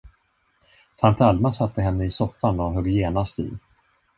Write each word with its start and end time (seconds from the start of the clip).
Tant 1.03 1.21
Alma 1.27 1.51
satte 1.57 1.81
henne 1.89 2.05
i 2.09 2.09
soffan 2.09 2.59
och 2.59 2.73
högg 2.73 2.87
genast 2.87 3.39
i. 3.39 3.51